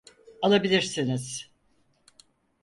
[0.41, 1.51] Alabilirsiniz.